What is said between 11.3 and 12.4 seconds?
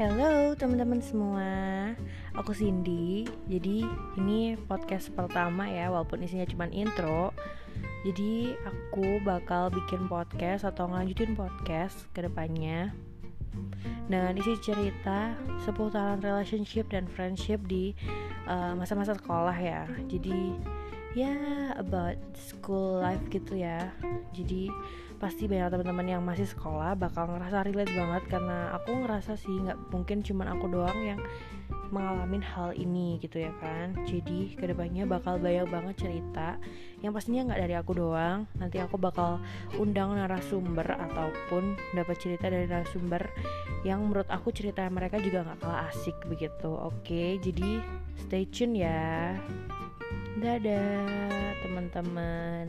podcast ke